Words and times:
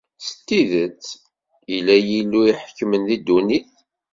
S 0.25 0.27
tidet, 0.45 1.03
illa 1.75 1.95
Yillu 1.99 2.41
iḥekmen 2.51 3.01
di 3.07 3.17
ddunit! 3.19 3.71